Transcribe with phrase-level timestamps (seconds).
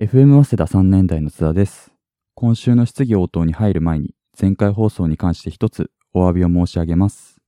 [0.00, 1.90] FM 早稲田3年代の津田です。
[2.36, 7.40] 今週の質疑応答に入る前に、前回放送に関して一つお詫びを申し上げます。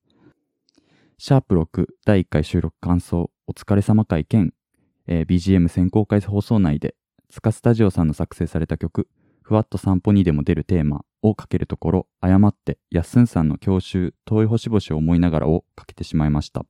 [1.17, 4.53] シャープ6第1回収録感想お疲れ様会兼、
[5.07, 6.97] えー BGM 選考会放送内で、
[7.29, 9.06] ツカスタジオさんの作成された曲、
[9.42, 16.64] ふわっと散歩にでも出るテーマをかけるところ、誤ってやっすんさんの教習、遠い星々を思いながらをかけてしまいました。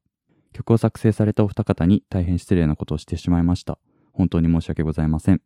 [0.52, 3.78] 曲を作成されたお二方に大変失礼なことをしてしまいました。
[4.12, 5.40] 本当に申し訳ございません。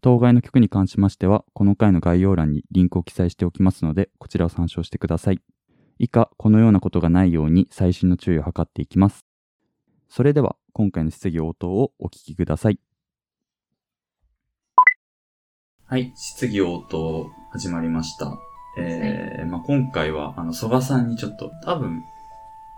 [0.00, 5.40] 当該の曲に関しましては、この回の概要欄にリンクを記載しておきますので、こちらを参照してください。
[5.98, 9.24] 以下、このようなことがないように細心の注意を図っていきます。
[10.08, 12.78] それでは、今回の質疑応答をお聞きください。
[15.84, 18.38] はい、質疑応答始まりました。
[18.78, 22.02] えー、まあ、今回は、あの、曽我さんにちょっと、多分、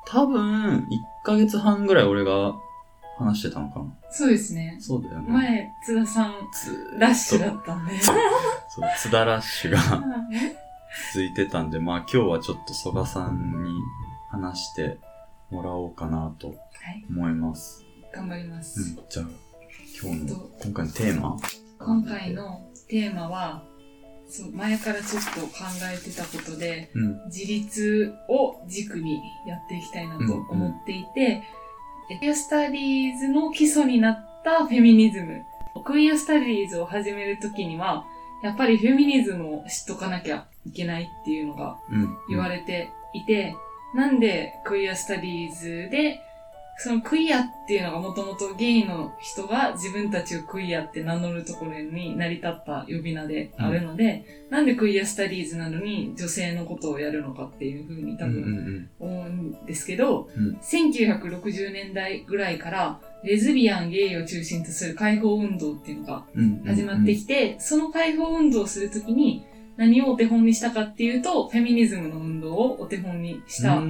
[0.06, 0.86] 多分、1
[1.24, 2.54] ヶ月半ぐらい俺が
[3.18, 3.86] 話してたのかな？
[4.10, 4.78] そうですね。
[4.80, 5.24] そうだよね。
[5.28, 6.34] 前、津田さん、
[6.98, 8.00] ラッシュだったんで。
[8.00, 8.16] そう、
[8.96, 9.80] 津田ラッシュが
[11.12, 13.70] 続いてたんで、まあ今日はちょっと曽我さんに
[14.30, 14.98] 話して
[15.50, 17.84] もらおうかなとはい、思います。
[18.14, 18.80] 頑張りまうす。
[18.92, 19.26] ん、じゃあ
[20.00, 21.36] 今日のえっと、今回のテーマ？
[21.78, 23.64] 今回のテーマは、
[24.28, 31.42] そう、前からちょっと考えてたことで、うん、自立を軸にやっていきたいなと思っていて、
[32.08, 35.44] クイアスタディーズの基礎になったフェミニズム。
[35.84, 38.06] クイアスタディーズを始めるときには、
[38.42, 41.78] やっぱりフェミニズムを知っとかなきゃいけないっていうのが。
[42.30, 43.54] 言われていて、
[43.94, 46.20] なんでクイアスタディーズで、
[46.80, 66.62] そのクイアっていうのがもともとゲイの人が自分たちをクイアって名乗るところに成り立った呼び名であるので、なんでクイアスタディーズなのに女性のことをやるのかっていうふうに多うんうん分思うんですけど、うん1960年代ぐらいからレズビアン、ゲイを中心とする解放運動っていうのがうん。
[66.64, 69.44] 始まってきて、その解放運動をするときに
[69.78, 73.82] 何をお手本にしたかっていうと、フェミニズムの運動をお手本にしたっ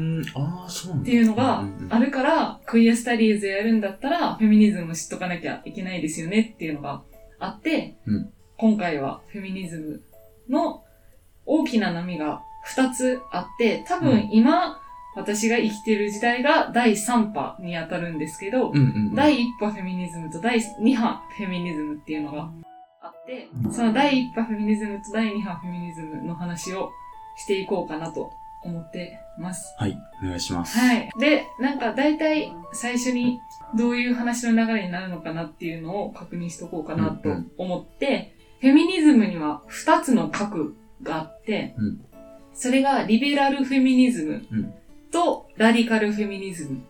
[1.03, 7.03] ていうのがんんあるから、クイアスタディーズやるんだったら、フェミニズムを知っとかなきゃいけないですよねっていうのが
[7.38, 8.31] あって、うん。
[8.59, 10.03] 今回はフェミニズム
[10.50, 10.84] の
[11.47, 12.43] 大きな波が
[12.77, 14.82] 2つあって、多分今、
[15.16, 19.15] 私が生きてる時代が第3波に当たるんですけど、うんうんうん。
[19.15, 22.50] 第1波フェミニズムと第2波フェミニズムっていうのが
[23.72, 26.91] その第1波フェミニズムと第2波フェミニズムの話を
[27.37, 29.75] していこうかなと思ってます。
[29.78, 30.78] はい、お願いします。
[30.78, 31.11] はい。
[31.19, 33.39] で、なんか大体最初に
[33.77, 42.05] どういう話の流れになるのかなっていうのを確認しとこうかなと思って、フェミニズムには2つの核があって、うん
[42.55, 44.75] それがリベラルフェミニズムうん
[45.10, 46.82] とラディカルフェミニズム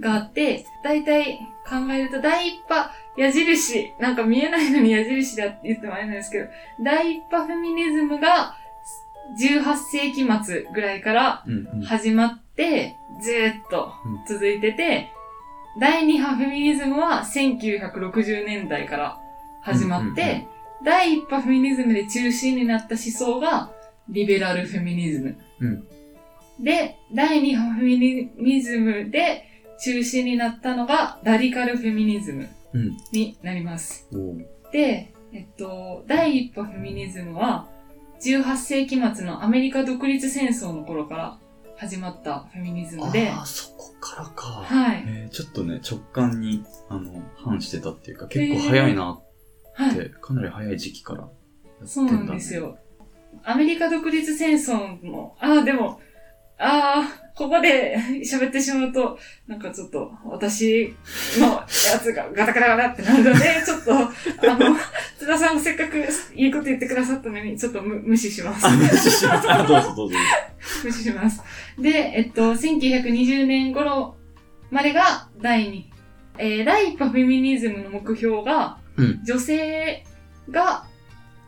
[0.00, 1.38] があって、だいたい
[1.68, 6.46] 考えると第一波矢印、なんか見えないのに矢印だって言ってもあれなんですけど、
[6.82, 8.56] 第一波フェミニズムが
[9.38, 11.44] 18世紀末ぐらいから。
[11.84, 15.12] 始まって、ずーっとうん続いてて、
[15.78, 19.20] 第二波フェミニズムは1960年代から
[19.62, 20.46] 始まって、
[20.84, 23.70] 第一波フェミニズムで中心になった思想が
[24.08, 25.86] リベラルフェミニズム。
[26.60, 29.44] うんで、第二波フェミニズムで
[29.82, 32.96] 中心になったのがラディカルフェミニズムうん。
[33.12, 34.06] になります。
[34.12, 37.66] おーで、えっと、第一波フェミニズムは
[38.22, 41.38] 18世紀末のアメリカ独立戦争の頃から
[41.76, 44.46] 始まったフェミニズムで、ああ、そこからか。
[44.46, 45.04] はい。
[45.06, 49.18] えーちょっとね、直感に、あの、反してたっていうか、結構早いな
[49.72, 49.90] はい。
[49.92, 51.36] って、かなり早い時期からやってん
[51.78, 51.88] だ、ね。
[51.88, 52.54] そうなんです。
[52.54, 52.76] よ。
[53.44, 56.00] アメリカ独立戦争の、ああ、でも、
[56.60, 60.94] ああ、ここで 喋ってしまうと、なんかちょっと、私
[61.38, 64.76] のやつが ガタガタガタってなるので、 ちょっと、あの、
[65.18, 68.66] 津田さんがせっかくいいこと言ってくださったのに、ちょっと無無視します。
[68.66, 69.50] あ、無視します。
[69.50, 70.18] あ、どうぞどうぞ。
[70.84, 71.42] 無視します。
[71.78, 74.16] で、えっと、1920年頃
[74.70, 75.84] までが第2。
[76.36, 80.04] えー、第1波フェミニズムの目標が、うん女性
[80.50, 80.84] が、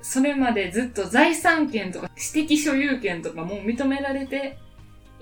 [0.01, 4.59] それまでずっと財産権とか私的所有権とかも認められて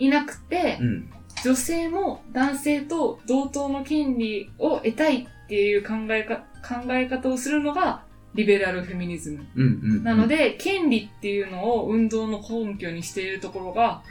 [0.01, 1.13] いなくて、うん。
[1.43, 8.03] 女性も男性と同等の権利を得たいっていう考えか考え方をするのが
[8.35, 9.47] リベラルフェミニズム。
[9.55, 9.67] うんう
[10.01, 10.05] ん。
[10.05, 14.03] なので、権利っていうのを運動の根拠にしているところが、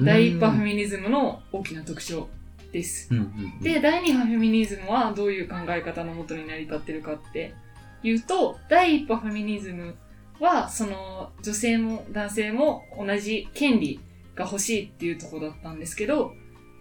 [0.00, 2.28] 第一波フェミニズムの大きな特徴
[2.72, 3.08] です。
[3.10, 7.54] うんうんうん、で、第二波フェミニズムはどういう考え方のもとに成り立ってるかって
[8.02, 9.96] いうと、第一波フェミニズム
[10.38, 14.00] は、その、女性も男性も同じ権利
[14.34, 16.32] が欲しいっていうところだったんですけど、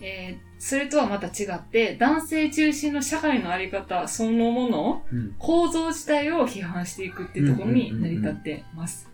[0.02, 5.36] えーそれとはまた違って、男性中心の社会のあり方そのもの、うん。
[5.38, 9.10] 構造自体を批判していくっていうところに成り立ってます。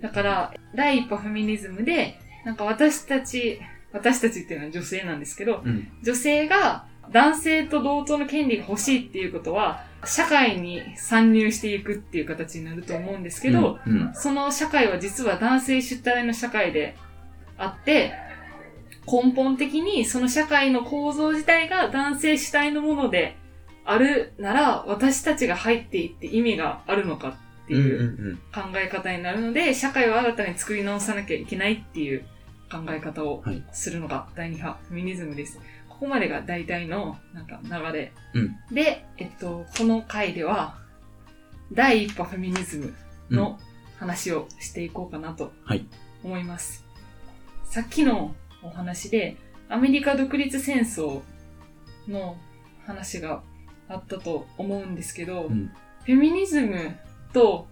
[0.00, 3.60] だから、第一歩フェミニズムで、なんか私たち、
[3.92, 5.86] 私たちっていうのは女性なんですけど、うん。
[6.02, 14.10] 女性が男性と同等の権利が欲しいっていうことは、社会に参入していくっていう形になると思うんですけど、うん。
[14.12, 16.96] その社会は実は男性主体の社会で
[17.62, 18.12] あって、
[19.06, 23.36] 根本的にその社会の構造自体が男性主体のもので
[23.84, 27.80] あるなら、私たちが入っていって意味があるのかってうん。
[27.80, 27.86] うん。
[27.86, 28.36] いううん。
[28.52, 32.24] 考え方になるので、社会を新たに作り直さなきゃいけないっていう
[32.70, 35.58] 考え方をはいするのが第二派フェミニズムです。
[35.88, 38.12] ここまでが大体のなんか流れ。
[38.34, 40.78] うんで、えっと、この回では、
[41.72, 42.94] 第一波フェミニズム
[43.30, 43.58] の
[43.98, 45.86] 話をしていこうかなとはい
[46.24, 46.91] 思います。
[47.72, 49.38] さっきのお話で、
[49.70, 51.22] アメリカ独立戦争
[52.06, 52.36] の
[52.84, 53.42] 話が
[53.88, 55.72] あったと思うんですけど、うん
[56.04, 56.96] フェミニズム
[57.32, 57.68] と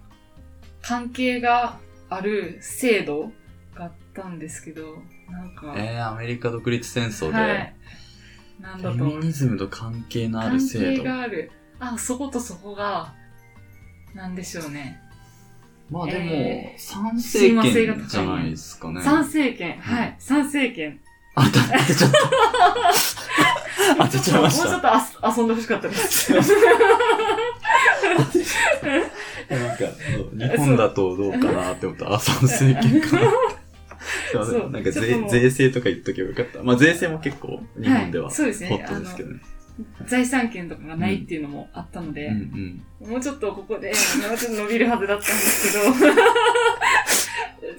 [0.81, 1.77] 関係が
[2.09, 3.31] ある制度
[3.75, 7.75] があったんですけど、なんか、えー、アメリカ独立戦争で、はい。
[8.59, 11.03] なんフだと思うェミニズムと関係のある関係制度。
[11.03, 11.51] がある。
[11.79, 13.13] あ、そことそこが、
[14.15, 14.99] なんでしょうね。
[15.91, 17.73] まあでも、えー参政権
[18.07, 19.01] じゃないですかね。
[19.01, 19.77] 参政権。
[19.77, 20.15] はい。
[20.19, 20.99] 参政権。
[21.35, 21.51] あ、当
[21.87, 22.17] てちゃった。
[24.05, 24.77] 当てちゃいましもうちょた。
[24.77, 24.87] っと
[25.27, 26.33] あ遊んでほしかったです。
[26.33, 26.43] なん
[29.77, 29.85] か、
[30.33, 33.31] 日本だとどうかなって思ったら、あ、参政権かな。
[34.71, 36.63] なんか税税制とか言っとけばよかった。
[36.63, 39.39] まあ税制も結構日本でははいそうですねホットですけどね。
[40.05, 43.11] 財産権とかがないっていうのもあったので、うんうん。
[43.11, 45.93] もうちょっとここで、もうちょっと伸びるはずだったんですけど、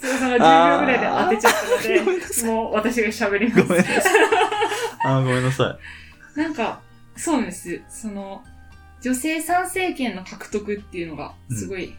[0.01, 3.63] つばさんが10秒ぐらいで当てちゃったので、もう私が喋ります。
[3.63, 4.03] ごめんなさい。
[5.05, 5.79] あー、ごめんなさ
[6.37, 6.81] なんか、
[7.17, 7.83] そうなんです。
[7.89, 8.43] その、
[9.01, 11.95] 女性参政権の獲得っていうのがすごい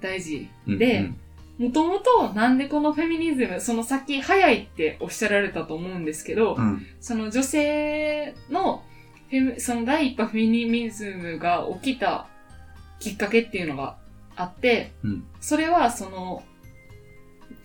[0.00, 0.48] 大事。
[0.66, 1.18] でうん
[1.58, 6.84] もともとなんでこのフェミニズム、その先早いっておっしゃられたと思うんですけど、うん。
[7.00, 8.82] その女性の
[9.58, 12.28] その第一波フェミニズムが起きた
[13.00, 13.96] きっかけっていうのが
[14.36, 15.24] あって、うん。
[15.40, 16.42] それはその、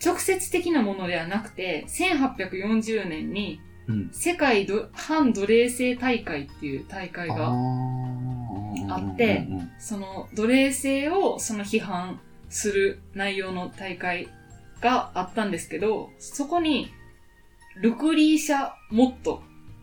[0.03, 4.09] 直接的なものではなくて、1840年にうん。
[4.11, 7.53] 世界ど反奴隷制大会っていう大会が、
[8.89, 9.47] あって
[9.79, 12.19] その奴隷制をその批判
[12.49, 14.29] する内容の大会
[14.81, 16.91] があったんですけど、そこに、
[17.81, 19.41] ルクリーシャ・モット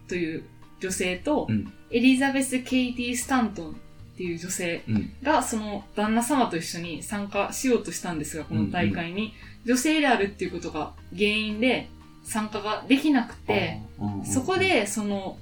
[0.08, 0.44] という
[0.80, 5.12] 女性と、うんエリザベス・ケイティ・スタントンっていう女性うん。
[5.22, 9.32] がその旦那様と一緒に参加しようとしたんですが、この大会に、
[9.64, 11.88] 女性であるっていうことが原因で
[12.24, 13.80] 参加ができなくて、
[14.24, 15.36] そこ、で、その、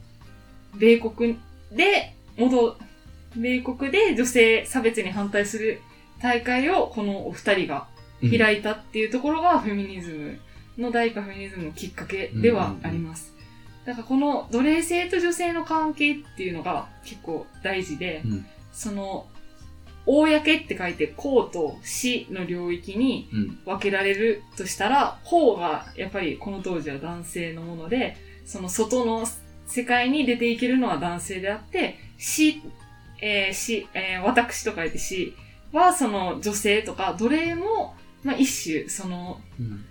[0.78, 1.38] 米国
[1.72, 2.76] で、戻、
[3.34, 5.80] 米国で女性差別に反対する
[6.20, 7.88] 大会をこのお二人が
[8.20, 8.38] い。
[8.38, 10.38] 開いたっていうところがフェミニズム
[10.78, 13.31] の第一波フェミニズムのきっかけではあります。
[13.84, 19.26] だからこの奴隷性と女性の関係っていうのが結構大事で、うんその、
[20.06, 23.58] 公って書いて公と私の領域にうん。
[23.64, 29.24] 分けられるとしたら、公がやっぱりこの当時は男性のもので、その外の
[29.66, 32.60] 世界に出ていけるのは男性であって、死、
[33.20, 35.34] えー死、えー私と書いて死
[35.72, 39.84] はその女性とか奴隷も、まあ一種、そのうん。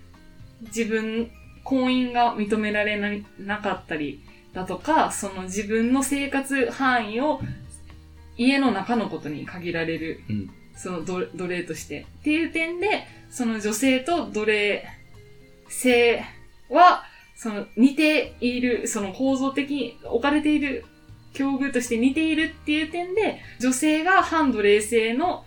[0.64, 1.30] 自分、
[1.64, 7.40] 婚姻が認められななかったりだとか、その自分の生活範囲を
[8.36, 10.50] 家の中のことに限られるうん。
[10.74, 12.06] その奴奴隷として。
[12.20, 14.84] っていう点で、その女性と奴隷
[15.68, 16.24] 性
[16.70, 17.04] は、
[17.36, 20.84] その似ている、その構造的に置かれている
[21.32, 25.44] 境遇として似ているっていう点で、女性が反奴隷制の、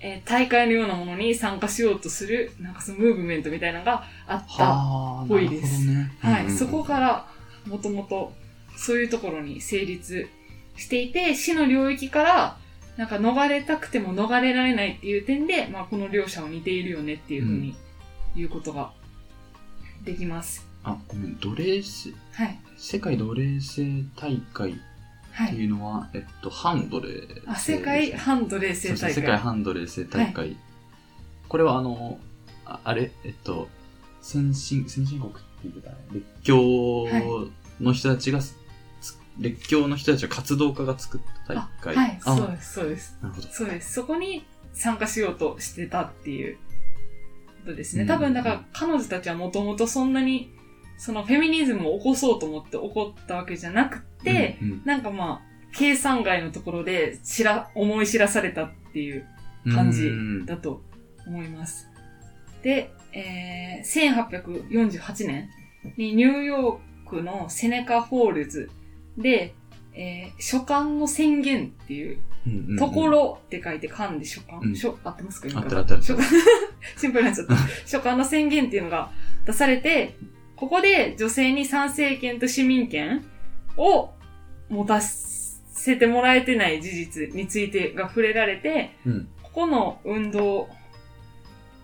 [0.00, 4.64] えー大会のようなものに参加しようとする、なんかそのムーブメントみたいなのがあった。
[4.64, 6.10] はあ、ぽいですね。
[6.20, 7.26] はい、うんうんそこから、
[7.66, 8.32] もともと、
[8.76, 10.28] そういうところに成立
[10.76, 12.56] していて、死の領域から、
[12.96, 17.76] なんか逃れたくても逃れられないっていう点で、まあこの両者は似ているよねっていうふうに
[18.34, 18.92] 言うことが
[20.04, 20.66] できます。
[20.82, 22.58] あ、ごめん、奴隷制、はい。
[22.78, 24.74] 世界奴隷制大会
[25.44, 25.62] ってはい。
[25.62, 27.42] いうのは、えっと、反奴隷制ですね。
[27.46, 29.14] あ、世界反奴隷制そうそう大会。
[29.14, 30.56] 世界反奴隷制大会。
[31.48, 32.18] これはあの、
[32.64, 33.68] ああれ、えっと、
[34.22, 35.96] 先進、先進国って言ってたね。
[36.12, 37.06] 列強
[37.80, 38.54] の人たちが、つ
[39.38, 41.96] 列強の人たちが活動家が作ったあ大会。
[41.96, 43.18] はい、あそうです、そうです。
[43.22, 43.48] なるほど。
[43.48, 43.92] そうです。
[43.92, 46.56] そこに参加しようとしてたっていう
[47.64, 48.02] ことですね。
[48.02, 50.52] うん多分、だから彼女たちはもともとそんなに
[51.00, 54.82] そのフェミニズムを起こそうと思って起こったわけじゃなくて、うんうん。
[54.84, 59.26] なんかまあ、計算外のところで知ら、思い知らされたっていう
[59.74, 60.44] 感じうん。
[60.44, 60.82] だと
[61.26, 61.88] 思います。
[62.62, 64.40] で、えー、
[64.92, 65.48] 1848年
[65.96, 68.70] にニューヨークのセネカホールズ
[69.16, 69.54] で、
[69.94, 72.18] えー、書簡の宣言っていう、
[72.78, 74.76] ところって書いて漢で書簡、うん。
[74.76, 75.48] 書合ってますか？
[75.60, 76.02] 合ってる合ってる。
[76.02, 76.28] 書 簡
[76.98, 77.56] シンプルになっちゃった。
[77.88, 79.10] 書簡の宣言っていうのが
[79.46, 80.14] 出されて、
[80.60, 83.24] ここで女性に参政権と市民権
[83.78, 84.10] を
[84.68, 90.68] 持たせてもらえてない事実についてが触れられて、うんここの運動、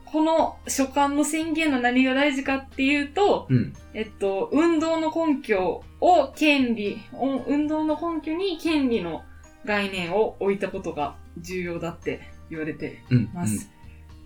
[0.04, 3.72] この書簡の宣言の何が大事かっていうと、うん。
[3.92, 9.24] えっと、運動の根拠を権利、お運動の根拠に権利の
[9.64, 13.30] 概念を置いたことが重要だって言われてうん。
[13.34, 13.68] ます。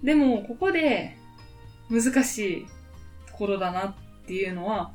[0.02, 1.16] でも、ここで
[1.88, 2.66] 難しい
[3.30, 4.92] ところだなっていうのは、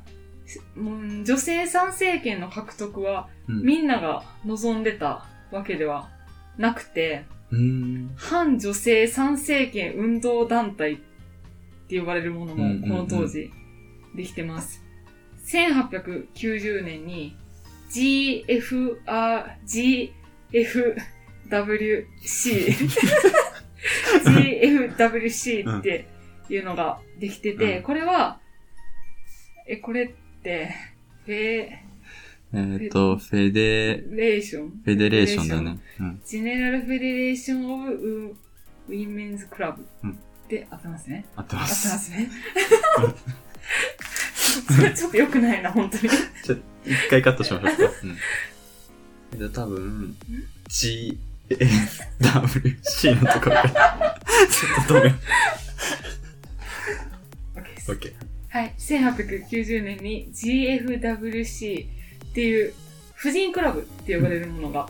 [1.24, 3.62] 女性参政権の獲得はうん。
[3.62, 6.08] みんなが望んでたわけでは
[6.58, 8.10] なくて、うん。
[8.16, 10.98] 反女性参政権運動団体っ
[11.88, 13.50] て呼ばれるものもこの当時
[14.14, 14.82] できてます。
[15.46, 17.36] 1890年に
[17.90, 20.12] GFR、GFWC、
[24.24, 26.08] GFWC って
[26.48, 28.40] いうのができてて、うんこれは、
[29.66, 30.10] え、これっ
[30.42, 30.74] て、
[31.24, 31.68] フェ
[32.54, 35.78] えっと、 Fede、ration Federation だね。
[36.00, 36.20] うん。
[36.24, 38.36] General Federation of
[38.88, 40.18] Women's Club うん
[40.48, 41.26] で合ってますね。
[41.34, 41.62] 合ってま。
[41.62, 42.30] 合ってますすね。
[44.76, 46.02] それちょっと良くないな、本当に。
[46.44, 47.94] ちょ、一回カットしましょうか。
[48.04, 48.16] うん。
[49.32, 50.16] えっと、多分、
[50.68, 51.18] G、
[52.20, 55.14] W、C のところが、 ちょっと止め。
[57.88, 58.35] OK。
[58.56, 58.74] はい。
[58.78, 61.86] 1890年に GFWC
[62.30, 62.72] っていう
[63.14, 64.88] 婦人クラブって呼ばれるものが。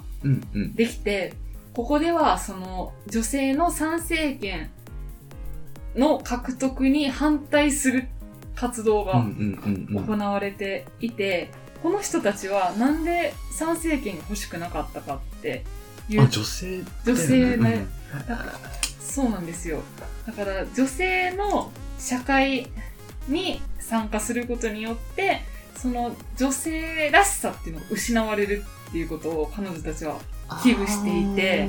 [0.75, 1.35] できて、
[1.75, 4.71] ここではその女性の参政権
[5.97, 8.07] の獲得に反対する
[8.55, 9.15] 活動が。
[9.15, 11.51] 行われていて、
[11.83, 15.65] この人たちはなんで参政権が欲しくなかったかって
[16.09, 18.67] いうあ、女性女性ねうん
[19.01, 19.81] そうなんですよ。
[20.25, 22.69] だから女性の社会
[23.29, 25.43] に参加することによって、
[25.77, 30.19] その女性らしさっていうのが失われるっていうことを彼女たちは
[30.63, 31.69] 危惧していて、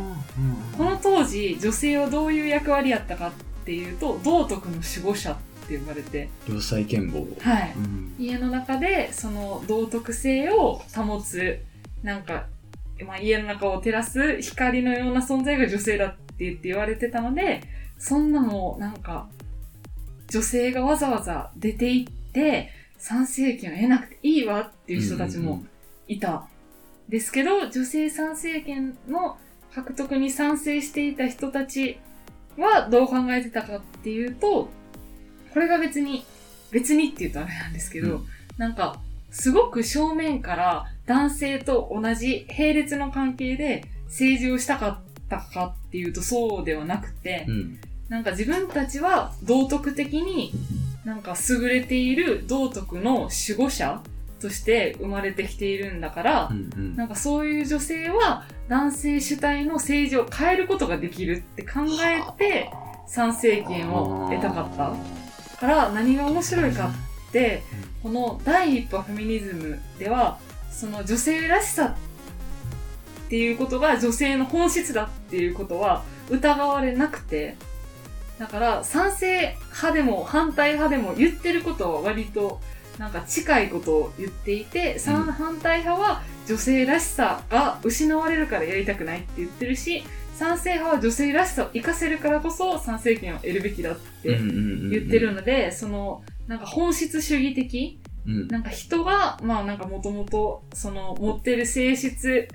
[0.78, 3.32] この当時女性はどういう役割やったかっ
[3.66, 5.38] ていうと、道徳の守護者っ
[5.68, 7.50] て呼ばれて、良妻賢母。
[7.50, 7.74] はい。
[7.76, 8.16] うん。
[8.18, 11.60] 家の中でその道徳性を保つ、
[12.04, 12.46] なんか、
[13.06, 17.62] まあ、家の中を照らす光のような存在が女性だって言って言われてたので、
[17.98, 19.28] そんなのをなんか、
[20.30, 25.64] 女性がわざわざ出て行って、参政権を得なくていいわっていう人たちも
[26.08, 26.48] いた。
[27.10, 29.38] ですけど、女性参政権の
[29.74, 32.00] 獲得に賛成していた人たち
[32.58, 34.70] はどう考えてたかっていうと、
[35.54, 36.26] これが別に、
[36.72, 38.26] 別にって言うとあれなんですけど、うん
[38.58, 47.80] なんか、すごく正面から男性と同じ並列の関係で政治をしたかったかっていうとそうではなくて、うん。
[48.10, 50.52] なんか自分たちは道徳的に
[51.06, 54.02] なんか優れている道徳の守護者
[54.40, 56.96] として生まれてきているんだからう、ん、うん。
[56.96, 62.72] なんかそういう女性は男性主体の政治を変えることができるって考えて
[63.08, 65.28] 参政権を得たかった。
[65.58, 66.92] から何が面白いか
[67.30, 67.64] って、
[68.04, 70.40] この第一波フェミニズムでは、
[70.72, 71.96] その女性らしさ
[73.26, 77.56] っていうことが女性の本質だっていうことは疑われなくて、
[78.40, 82.60] だから賛成派でも反対派でも言ってることは割と
[83.00, 85.28] なんか近いことを言っていて、さん。
[85.28, 90.04] うん反対派は女性らしさが失われるからやりたくないって言ってるし、
[90.36, 98.48] 賛成派は女性らしさを活かせるからこそ参政権を得るべきだって言言ってるので、その、なんか本質主義的うん。
[98.48, 102.48] なんか人が、まあなんかもともと、その持ってる性質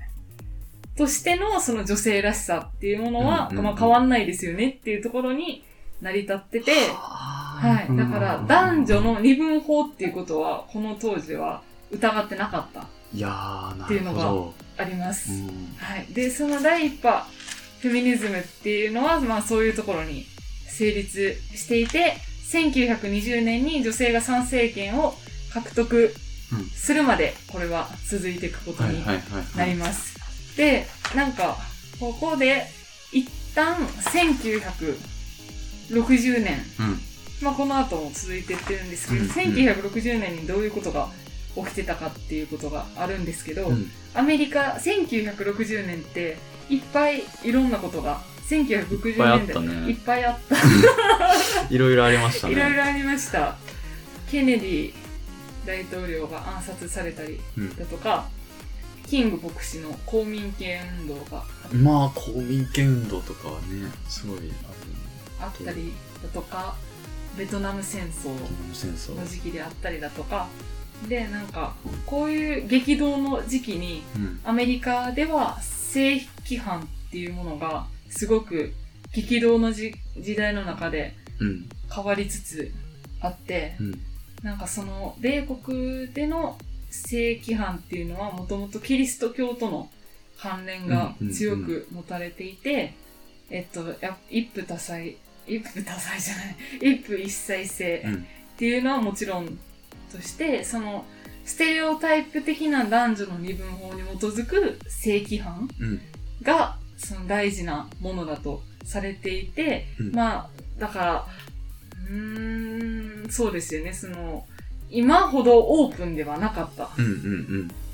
[0.97, 5.65] としてのその女性らしさっていうものは、まあ変わんないですよねっていうところに
[6.03, 7.97] 成り立ってて、ははい。
[7.97, 14.55] だから男女の二分法っていうことは、この当時は疑ってなかった、いやー、なっていうのがるほど。
[14.79, 15.33] あります。
[15.33, 16.13] うんはい。
[16.13, 17.25] で、その第一波
[17.81, 20.27] フェミニズムっていうのは、まあそういうところに
[20.67, 22.17] 成立していて、
[22.51, 25.15] 1920年に女性が参政権を
[25.53, 26.15] 獲得
[26.53, 29.05] うんするまで、これは続いていくことに。
[29.57, 30.57] なります。
[30.57, 31.57] で、なんか、
[32.01, 32.65] ここで、
[33.13, 33.77] 一旦
[35.93, 36.99] 1960年うん。
[37.43, 39.27] まあこの後も続いてってるんですけど、うん。
[39.27, 41.09] うん1960年にどういうことが
[41.55, 43.91] 起きてたかっていうことがあるんですけど、うん。
[44.15, 46.37] アメリカ1960年って
[46.69, 49.91] いっぱいいろんなことが1960年代いっぱいあったね。
[49.91, 50.57] いっぱいあった。
[51.75, 52.55] いろいろありましたね。
[52.55, 53.57] いろいろありました。
[54.31, 54.93] ケネディ
[55.67, 58.27] 大統領が暗殺されたりうんだとか、
[59.07, 64.73] キング牧師の公民権運動がまあ、公民権運動とかはね、すごいあ
[65.43, 66.77] あったりだとか、
[67.37, 68.29] ベトナム戦争。
[69.15, 70.49] の時期であったりだとか、
[71.09, 71.75] で、なんか、
[72.07, 74.41] こういう激動の時期に、うん。
[74.45, 78.73] アメリカでは正規犯っていうものが、すごく
[79.13, 81.69] 激動のじ時代の中でうん。
[81.95, 82.73] 変わりつつ
[83.21, 84.01] あって、うん。
[84.43, 86.59] なんかその、米国での
[86.91, 89.91] 正規犯っていうのはもともとキリスト教との
[90.39, 92.95] 関連が強く持たれていて、
[93.51, 94.99] えっと、や一夫多妻、
[95.57, 98.15] 一夫多妻じゃない、一夫一妻制うん。
[98.15, 98.19] っ
[98.57, 99.59] ていうのはもちろん
[100.13, 101.05] として、その、
[101.45, 106.01] ステレオタイプ的な男女の二分法に基づく正規犯うん。
[106.43, 111.27] が、その大事なものだとされていて、うんまあ、だから、
[112.09, 114.47] うーん、そうですよね、その、
[114.91, 116.89] 今ほどオープンではなかったっ。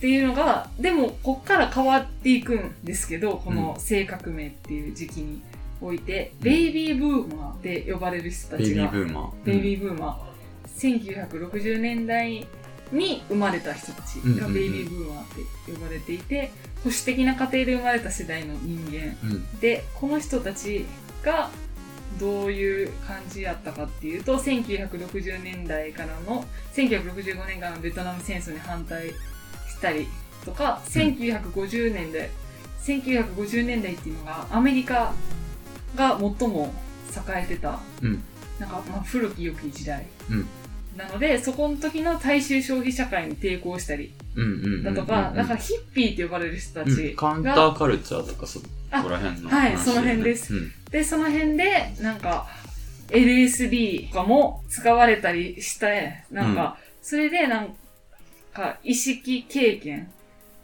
[0.01, 5.43] ていうのが、でも、こっから変わっていくんですけど、この性革命っていう時期に
[5.81, 9.45] おいて、うんベイビーブーマーで呼ばれる人たベイビーちが、ブーマー。
[9.45, 12.47] ベイビーブーマー、1960年代
[12.93, 15.27] に生まれた人たちうんうんうんがベイビーブーマーっ
[15.67, 16.51] て呼ばれていて、
[16.85, 19.31] 保守的な家庭で生まれた世代の人間うん。
[19.33, 19.61] うん。
[19.61, 20.87] で、この人たち
[21.23, 21.51] が
[22.19, 26.45] どういう感じやったかっていうと、1960年代からの、
[26.75, 29.15] 1965年からのベトナム戦争に反対し
[29.81, 30.07] たり
[30.45, 32.31] とか、1950年代、
[32.85, 35.13] 1950年代っていうのがアメリカ
[35.97, 36.73] が最も
[37.11, 38.23] 栄えてた、うん。
[38.59, 40.07] なんかまあ古き良き時代。
[40.31, 40.47] うん
[40.99, 44.13] なので、そこの時の大衆消費社会に抵抗したり。
[44.83, 50.73] だとか、だからヒッピーって呼ばれる人たうんちカウンタが、ーカルチャーとかそこあら辺のはい話その辺ですうん。
[50.91, 52.49] で、その辺で、なんか、
[53.11, 57.77] LSD とかも使われたりして、なんか、それでなん
[58.53, 60.11] か、意識経験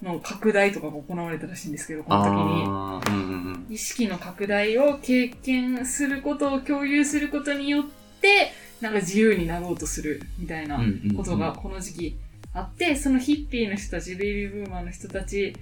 [0.02, 3.23] の拡大とかが行われたらしいんですけど、この時に。
[3.68, 7.84] 意識の拡大を経験することを共有することによっ
[8.20, 10.80] て、なんか自由になろうとするみたいな
[11.16, 12.18] ことがこの時期
[12.52, 15.54] あって、そのヒッピーの人たち、ベイビーブーマーの人たち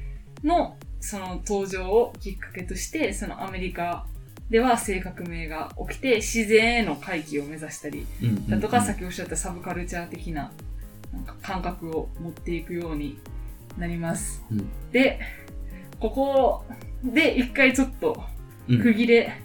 [0.43, 4.07] のその登場をきっかけとして、そのアメリカ
[4.51, 8.07] では性革命が起きて自然への回帰を目指したり。
[8.49, 10.53] だとか、うんさっきおっしゃったサブカルチャー的な
[11.13, 13.19] なんか感覚を持っていくように
[13.79, 14.43] なります。
[14.51, 15.21] うんで、
[16.01, 16.65] ここ
[17.05, 18.23] で一回ちょっと
[18.69, 19.41] うん区切れ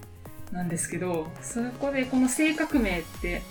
[0.52, 3.42] なんですけど、そこでこの性革命って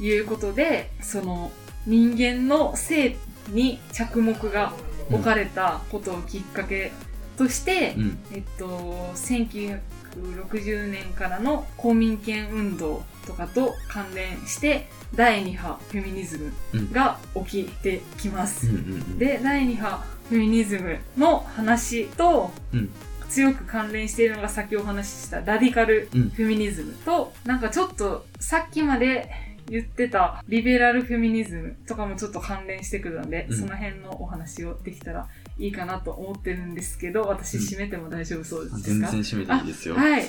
[0.00, 1.50] いうことで、その
[1.86, 3.16] 人間の性
[3.48, 4.72] に着目が
[5.10, 6.92] 置かれたことをきっかけ
[7.36, 8.18] として、うん。
[8.32, 8.66] えっと、
[9.14, 18.68] 1960年からの公民権運動とかと関連して、第2波フェミニズムが起きてきます。
[18.68, 19.18] うん。
[19.18, 22.90] で、第2波フェミニズムの話と、うん
[23.34, 29.28] 強く関連しているのがさっきお話ししたラディカルうんフェミニズムと、なんかちょっとさっきまで
[29.68, 35.26] 言ってたリベラルフェミニズムとかもちょっと関連してくるので、うんその辺のお話をできたら
[35.58, 39.96] いいかなと思ってるんですけど、私うん締めても大丈夫そうですか、全然締めていいですよ。
[39.96, 40.24] はい。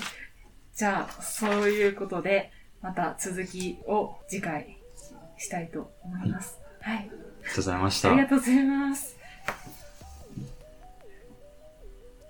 [0.74, 4.78] じゃあ、そういうことで、また続きを次回
[5.38, 6.58] したいと思います。
[6.82, 6.98] はい。
[6.98, 8.18] ありがとうございましたあり。
[8.18, 9.18] がとうございます。